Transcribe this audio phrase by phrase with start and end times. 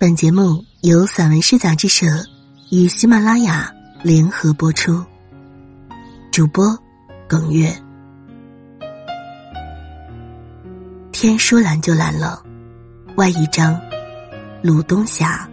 [0.00, 2.06] 本节目由散文诗杂志社
[2.70, 3.68] 与喜马拉雅
[4.00, 5.04] 联合播出，
[6.30, 6.78] 主播
[7.26, 7.68] 耿月。
[11.10, 12.40] 天说蓝就蓝了，
[13.16, 13.76] 外一张，
[14.62, 15.50] 鲁东霞。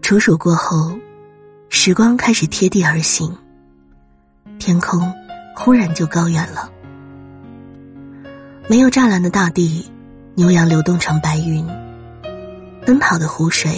[0.00, 0.96] 处暑过后，
[1.70, 3.36] 时光开始贴地而行，
[4.60, 5.12] 天空
[5.56, 6.70] 忽然就高远了，
[8.68, 9.90] 没有栅栏的大地，
[10.36, 11.66] 牛羊流动成白云。
[12.84, 13.70] 奔跑的湖水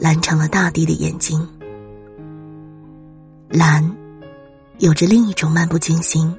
[0.00, 1.46] 蓝成了大地的眼睛，
[3.48, 3.84] 蓝
[4.78, 6.32] 有着另一种漫不经心。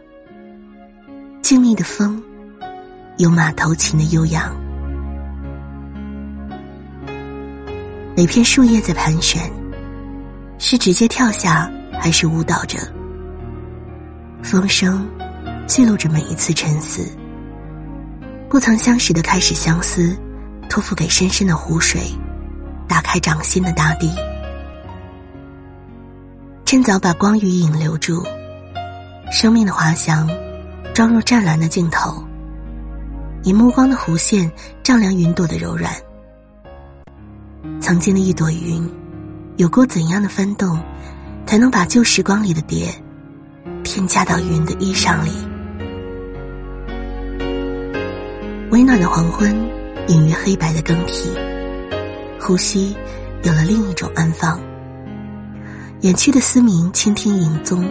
[1.42, 2.24] 静谧的风，
[3.18, 4.56] 有马头琴的悠扬。
[8.16, 9.52] 每片树叶在盘旋，
[10.58, 11.70] 是直接跳下，
[12.00, 12.80] 还是舞蹈着？
[14.42, 15.06] 风声
[15.68, 17.06] 记录着每一次沉思，
[18.50, 20.18] 不曾相识的开始相思。
[20.76, 22.02] 托付给深深的湖水，
[22.86, 24.12] 打开掌心的大地。
[26.66, 28.22] 趁早把光与影留住，
[29.32, 30.30] 生命的滑翔
[30.94, 32.22] 装入湛蓝的镜头，
[33.44, 34.52] 以目光的弧线
[34.84, 35.90] 丈量云朵的柔软。
[37.80, 38.86] 曾经的一朵云，
[39.56, 40.78] 有过怎样的翻动，
[41.46, 42.94] 才能把旧时光里的蝶
[43.82, 45.32] 添加到云的衣裳里？
[48.72, 49.85] 温暖的黄昏。
[50.08, 51.30] 隐于黑白的更替，
[52.40, 52.96] 呼吸
[53.44, 54.60] 有了另一种安放。
[56.02, 57.84] 远去的思明，倾听影踪，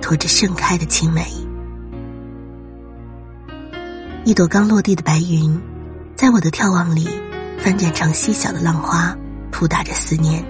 [0.00, 1.24] 驮着盛开的青梅。
[4.24, 5.60] 一朵刚落地的白云，
[6.16, 7.08] 在我的眺望里
[7.58, 9.16] 翻卷成细小的浪花，
[9.52, 10.44] 扑打着思念。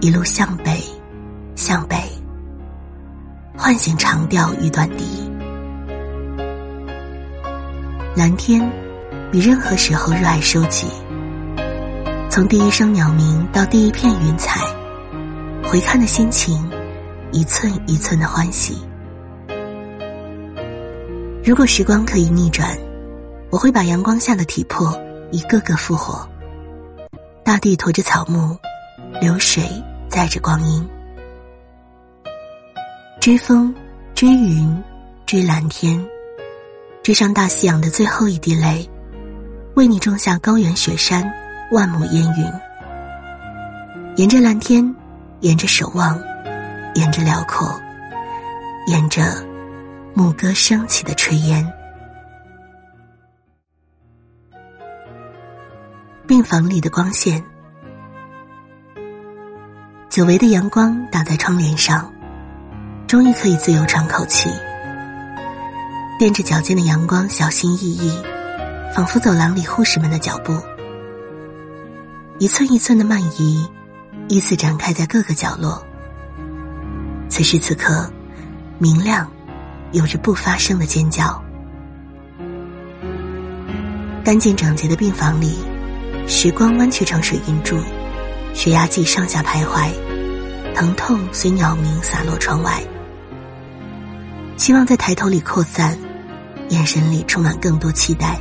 [0.00, 0.82] 一路向北，
[1.54, 1.96] 向北，
[3.58, 5.30] 唤醒长调与短笛。
[8.16, 8.66] 蓝天。
[9.32, 10.88] 比任何时候热爱收集，
[12.28, 14.60] 从第一声鸟鸣到第一片云彩，
[15.62, 16.68] 回看的心情，
[17.30, 18.76] 一寸一寸的欢喜。
[21.44, 22.76] 如果时光可以逆转，
[23.50, 26.28] 我会把阳光下的体魄一个个复活。
[27.44, 28.58] 大地驮着草木，
[29.20, 29.62] 流水
[30.08, 30.88] 载着光阴，
[33.20, 33.72] 追风，
[34.12, 34.82] 追云，
[35.24, 36.04] 追蓝天，
[37.00, 38.90] 追上大西洋的最后一滴泪。
[39.80, 41.24] 为你种下高原雪山，
[41.70, 42.52] 万亩烟云。
[44.16, 44.94] 沿着蓝天，
[45.40, 46.20] 沿着守望，
[46.96, 47.80] 沿着辽阔，
[48.88, 49.22] 沿着
[50.12, 51.66] 牧歌升起的炊烟。
[56.26, 57.42] 病房里的光线，
[60.10, 62.12] 久违的阳光打在窗帘上，
[63.06, 64.50] 终于可以自由喘口气。
[66.18, 68.22] 垫着脚尖的阳光，小心翼翼。
[68.92, 70.60] 仿佛走廊里护士们的脚步，
[72.38, 73.64] 一寸一寸的漫移，
[74.28, 75.80] 依次展开在各个角落。
[77.28, 78.10] 此时此刻，
[78.78, 79.30] 明亮，
[79.92, 81.40] 有着不发声的尖叫。
[84.24, 85.58] 干净整洁的病房里，
[86.26, 87.78] 时光弯曲成水银柱，
[88.52, 89.88] 血压计上下徘徊，
[90.74, 92.82] 疼痛随鸟鸣洒落窗外。
[94.56, 95.96] 期望在抬头里扩散，
[96.70, 98.38] 眼神里充满更多期待。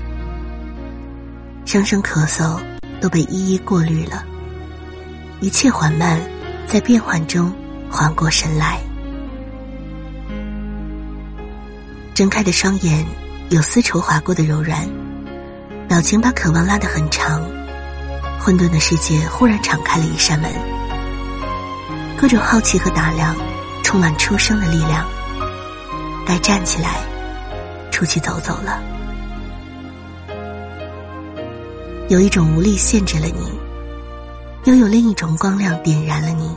[1.72, 2.60] 声声咳嗽
[3.00, 4.26] 都被一一过滤了，
[5.40, 6.20] 一切缓慢，
[6.66, 7.54] 在变幻中
[7.92, 8.80] 缓过神来。
[12.16, 13.06] 睁开的双眼
[13.52, 14.84] 有丝绸划过的柔软，
[15.88, 17.40] 表情把渴望拉得很长。
[18.40, 20.52] 混沌的世界忽然敞开了一扇门，
[22.18, 23.36] 各种好奇和打量，
[23.84, 25.08] 充满出生的力量。
[26.26, 27.00] 该站起来，
[27.92, 28.82] 出去走走了。
[32.10, 33.52] 有一种无力限制了你，
[34.64, 36.50] 又有另一种光亮点燃了你。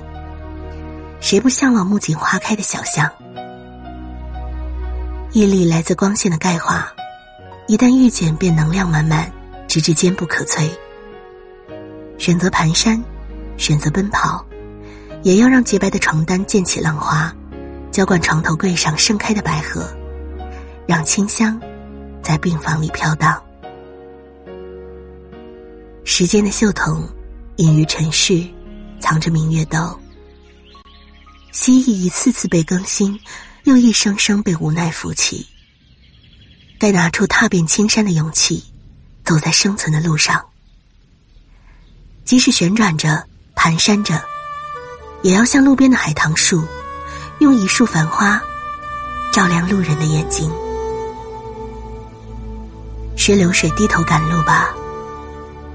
[1.20, 3.06] 谁不向往木槿花开的小巷？
[5.32, 6.90] 毅力来自光线的钙化，
[7.68, 9.30] 一旦遇见便能量满满，
[9.68, 10.70] 直至坚不可摧。
[12.16, 12.98] 选择蹒跚，
[13.58, 14.42] 选择奔跑，
[15.22, 17.30] 也要让洁白的床单溅起浪花，
[17.90, 19.86] 浇灌床头柜上盛开的百合，
[20.86, 21.60] 让清香
[22.22, 23.38] 在病房里飘荡。
[26.14, 27.08] 时间的锈桐，
[27.56, 28.44] 隐于尘世，
[29.00, 29.98] 藏着明月刀。
[31.52, 33.18] 蜥蜴一次次被更新，
[33.64, 35.46] 又一声声被无奈扶起。
[36.78, 38.62] 该拿出踏遍青山的勇气，
[39.24, 40.44] 走在生存的路上。
[42.26, 43.26] 即使旋转着、
[43.56, 44.22] 蹒跚着，
[45.22, 46.62] 也要像路边的海棠树，
[47.38, 48.38] 用一束繁花，
[49.32, 50.52] 照亮路人的眼睛。
[53.16, 54.74] 学流水低头赶路吧。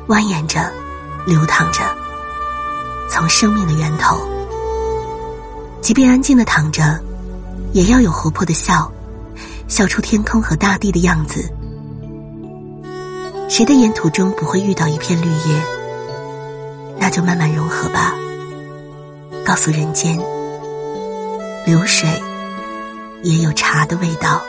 [0.08, 0.72] 蜿蜒着，
[1.26, 1.82] 流淌着，
[3.10, 4.18] 从生命的源头。
[5.82, 6.98] 即便安静的躺着，
[7.74, 8.90] 也要有活泼的笑，
[9.68, 11.52] 笑出天空和大地的样子。
[13.50, 15.62] 谁的沿途中不会遇到一片绿叶？
[16.98, 18.16] 那就慢慢融合吧。
[19.46, 20.18] 告诉人间，
[21.66, 22.08] 流水
[23.24, 24.42] 也有茶的味道。